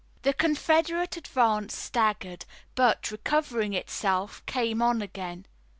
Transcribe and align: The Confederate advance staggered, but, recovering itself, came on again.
The 0.23 0.33
Confederate 0.33 1.15
advance 1.15 1.75
staggered, 1.77 2.45
but, 2.73 3.11
recovering 3.11 3.75
itself, 3.75 4.43
came 4.47 4.81
on 4.81 4.99
again. 5.03 5.45